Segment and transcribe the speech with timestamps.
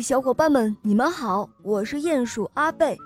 [0.00, 1.48] 小伙伴们，你们好！
[1.62, 2.96] 我是鼹鼠阿贝，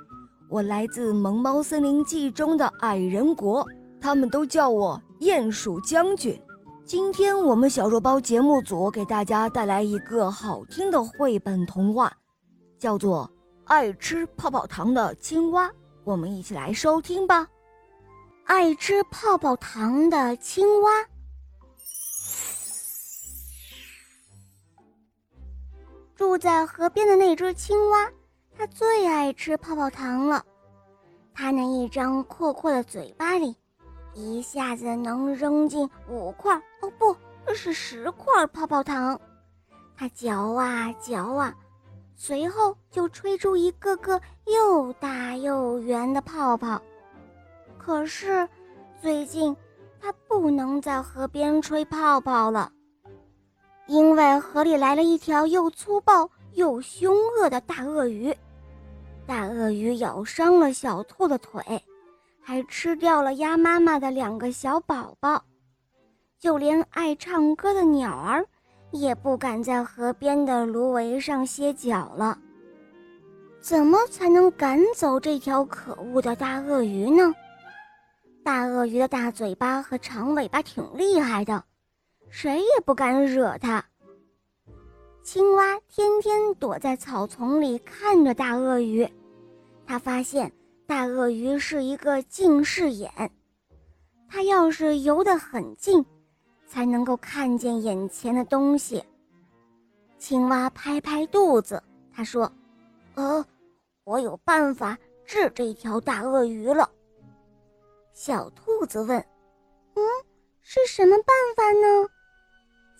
[0.48, 3.67] 我来自《萌猫森林记》中的矮人国，
[4.00, 6.39] 他们都叫我鼹鼠将军。
[6.85, 12.13] 今天我们小肉包节目组给大家带来一个好听的绘本童话，
[12.78, 13.31] 叫做
[13.65, 15.69] 《爱吃泡泡糖的青蛙》。
[16.05, 17.47] 我们一起来收听吧。
[18.45, 20.91] 爱吃泡泡糖的青蛙。
[26.15, 28.10] 住在河边的那只青蛙，
[28.56, 30.45] 它最爱吃泡泡糖了。
[31.35, 33.57] 它那一张阔阔的嘴巴里，
[34.15, 39.19] 一下子能扔进五块哦，不是十块泡泡糖。
[39.97, 41.55] 它嚼啊嚼啊，
[42.15, 46.80] 随后就吹出一个个又大又圆的泡泡。
[47.79, 48.47] 可是，
[49.01, 49.57] 最近
[50.01, 52.71] 它不能在河边吹泡泡了。
[53.87, 58.35] 因为河里来了一条又粗暴又凶恶的大鳄鱼，
[59.27, 61.63] 大鳄鱼咬伤了小兔的腿，
[62.41, 65.42] 还吃掉了鸭妈妈的两个小宝宝，
[66.39, 68.47] 就连爱唱歌的鸟儿
[68.92, 72.39] 也不敢在河边的芦苇上歇脚了。
[73.61, 77.33] 怎么才能赶走这条可恶的大鳄鱼呢？
[78.44, 81.62] 大鳄鱼的大嘴巴和长尾巴挺厉害的。
[82.33, 83.84] 谁也不敢惹它。
[85.22, 89.06] 青蛙天天躲在草丛里看着大鳄鱼，
[89.86, 90.50] 他发现
[90.86, 93.30] 大鳄鱼是一个近视眼，
[94.30, 96.05] 它要是游得很近，
[96.66, 99.05] 才能够看见眼前的东西。
[100.19, 101.80] 青蛙拍拍肚子，
[102.14, 102.50] 他说
[103.14, 103.44] ：“呃，
[104.05, 106.91] 我有办法治这条大鳄鱼了。”
[108.14, 109.19] 小兔子问
[109.94, 110.02] ：“嗯，
[110.62, 112.08] 是什么办法呢？”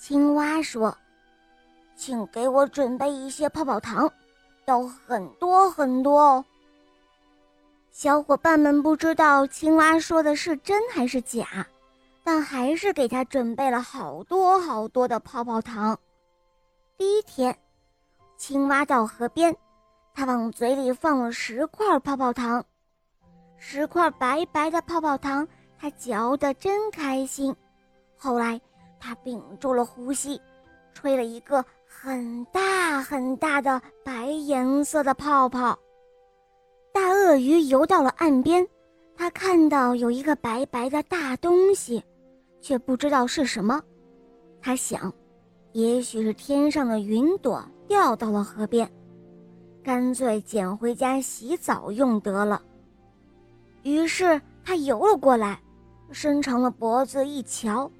[0.05, 0.92] 青蛙说
[1.95, 4.12] ：“请给我准备一些泡泡糖，
[4.64, 6.45] 要很多很多哦。”
[7.92, 11.64] 小伙伴们不知道青蛙说的是真还是假，
[12.24, 15.96] 但还是给他准备了好多好多的泡泡糖。
[16.98, 17.57] 第一天，
[18.36, 19.57] 青蛙到河边，
[20.12, 22.64] 他往嘴里放了十块泡泡糖，
[23.57, 25.46] 十块白白的泡泡糖，
[25.79, 27.55] 他嚼得真开心。
[28.17, 28.61] 后来。
[29.05, 30.40] 他屏住了呼吸，
[30.95, 35.77] 吹了一个很大很大的白颜色的泡泡。
[36.92, 38.64] 大鳄鱼游到了岸边，
[39.17, 42.01] 他看到有一个白白的大东西，
[42.61, 43.83] 却不知道是什么。
[44.61, 45.12] 他想，
[45.73, 48.89] 也许是天上的云朵掉到了河边，
[49.83, 52.62] 干脆捡回家洗澡用得了。
[53.83, 55.61] 于是他游了过来，
[56.12, 57.91] 伸长了脖子一瞧。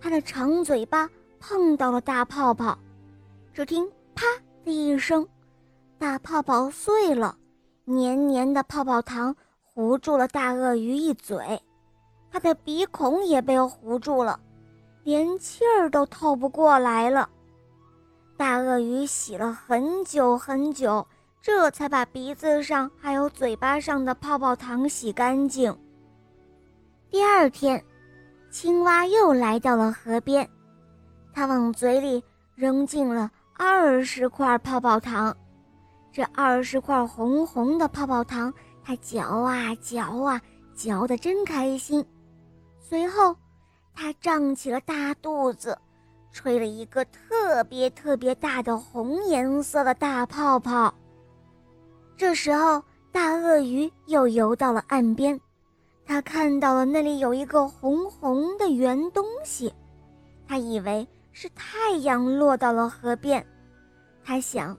[0.00, 1.08] 它的长嘴巴
[1.40, 2.78] 碰到了大泡泡，
[3.52, 4.24] 只听“啪”
[4.64, 5.26] 的一声，
[5.98, 7.36] 大泡泡碎了，
[7.84, 11.60] 黏黏的泡泡糖糊住了大鳄鱼一嘴，
[12.30, 14.38] 它的鼻孔也被糊住了，
[15.02, 17.28] 连气儿都透不过来了。
[18.36, 21.06] 大鳄鱼洗了很久很久，
[21.40, 25.76] 这才把鼻子上还有嘴巴上的泡泡糖洗干净。
[27.10, 27.82] 第二天。
[28.58, 30.48] 青蛙又来到了河边，
[31.34, 32.24] 它往嘴里
[32.54, 35.36] 扔进了二十块泡泡糖。
[36.10, 38.50] 这二十块红红的泡泡糖，
[38.82, 40.40] 它嚼啊嚼啊，
[40.74, 42.02] 嚼得真开心。
[42.80, 43.36] 随后，
[43.94, 45.76] 它胀起了大肚子，
[46.32, 50.94] 吹了一个特别特别大的红颜色的大泡泡。
[52.16, 55.38] 这时候，大鳄鱼又游到了岸边。
[56.06, 59.74] 他看到了那里有一个红红的圆东西，
[60.46, 63.44] 他以为是太阳落到了河边。
[64.24, 64.78] 他想，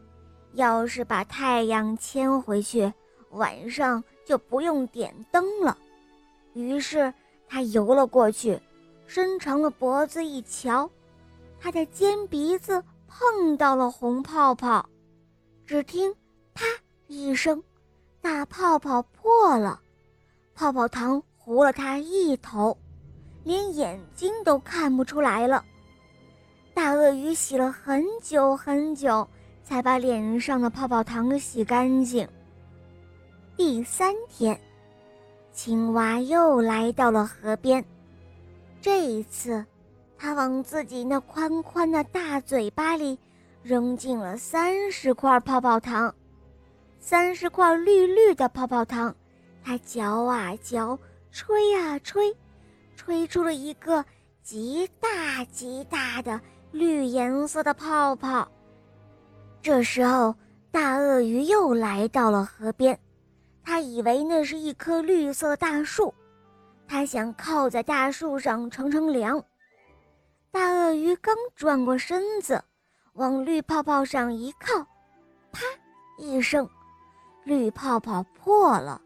[0.53, 2.91] 要是把太阳牵回去，
[3.31, 5.77] 晚上就不用点灯了。
[6.53, 7.13] 于是
[7.47, 8.59] 他游了过去，
[9.05, 10.89] 伸长了脖子一瞧，
[11.59, 14.87] 他的尖鼻子碰到了红泡泡，
[15.65, 16.15] 只听
[16.55, 16.63] “啪”
[17.07, 17.61] 一声，
[18.21, 19.81] 大泡泡破了。
[20.57, 22.75] 泡泡糖糊了他一头，
[23.43, 25.63] 连眼睛都看不出来了。
[26.73, 29.27] 大鳄鱼洗了很久很久，
[29.63, 32.27] 才把脸上的泡泡糖洗干净。
[33.55, 34.59] 第三天，
[35.53, 37.85] 青蛙又来到了河边，
[38.81, 39.63] 这一次，
[40.17, 43.19] 它往自己那宽宽的大嘴巴里
[43.61, 46.15] 扔进了三十块泡泡糖，
[46.99, 49.15] 三十块绿绿的泡泡糖。
[49.67, 50.97] 它嚼啊嚼，
[51.29, 52.33] 吹啊吹，
[52.95, 54.05] 吹出了一个
[54.41, 56.39] 极大极大的
[56.71, 58.49] 绿颜色的泡泡。
[59.61, 60.33] 这时候，
[60.71, 62.97] 大鳄鱼又来到了河边，
[63.61, 66.13] 他以为那是一棵绿色大树，
[66.87, 69.43] 他想靠在大树上乘乘凉。
[70.49, 72.63] 大鳄鱼刚转过身子，
[73.15, 74.79] 往绿泡泡上一靠，
[75.51, 75.59] 啪
[76.17, 76.69] 一声，
[77.43, 79.01] 绿泡泡破了，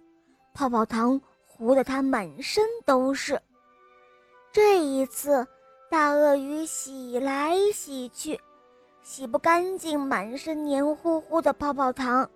[0.53, 3.41] 泡泡糖糊得它满身都是。
[4.51, 5.47] 这一次，
[5.89, 8.39] 大鳄鱼洗来洗去，
[9.01, 12.29] 洗不干净满身黏糊糊的泡泡糖，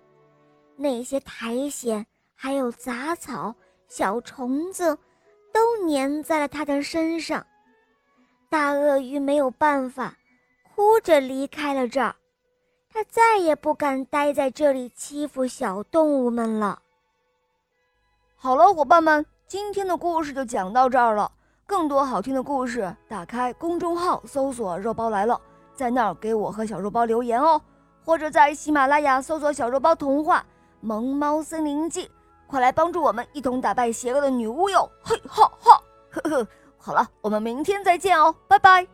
[0.76, 2.04] 那些苔藓
[2.34, 3.54] 还有杂草、
[3.88, 4.96] 小虫子，
[5.52, 7.46] 都粘在了它的身上。
[8.48, 10.16] 大鳄鱼没有办法，
[10.74, 12.14] 哭着离开了这儿。
[12.88, 16.80] 他再也不敢待在这里欺负小动物们了。
[18.38, 21.30] 好了，伙伴们，今天的故事就讲到这儿了。
[21.66, 25.40] 更多好听的故事，打开公众号搜索“肉包来了”，
[25.74, 27.60] 在那儿给我和小肉包留言哦。
[28.04, 30.40] 或者在喜马拉雅搜索“小肉包童话
[30.80, 32.04] 《萌猫森林记》”，
[32.46, 34.88] 快来帮助我们一同打败邪恶的女巫哟！
[35.02, 35.80] 嘿哈哈，
[36.10, 36.46] 呵呵。
[36.76, 38.86] 好了，我们明天再见哦，拜拜。